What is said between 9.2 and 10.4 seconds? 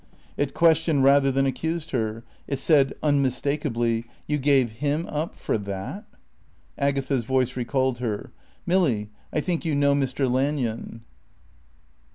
I think you know Mr.